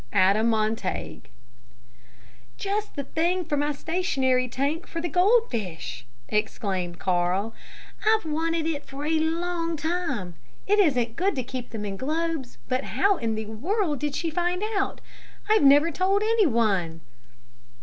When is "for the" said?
4.87-5.07